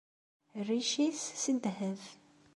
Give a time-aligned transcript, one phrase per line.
[0.67, 2.01] Rric-is s ddheb.